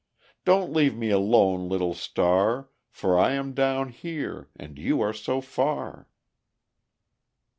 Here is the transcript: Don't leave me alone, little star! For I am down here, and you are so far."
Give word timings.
Don't 0.45 0.73
leave 0.73 0.97
me 0.97 1.11
alone, 1.11 1.69
little 1.69 1.93
star! 1.93 2.69
For 2.89 3.19
I 3.19 3.33
am 3.33 3.53
down 3.53 3.89
here, 3.89 4.49
and 4.55 4.79
you 4.79 4.99
are 4.99 5.13
so 5.13 5.41
far." 5.41 6.07